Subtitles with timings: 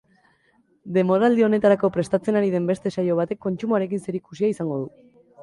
[0.95, 4.91] Denboraldi honetarako prestatzen ari den beste saio batek kontsumoarekin zerikusia izango du.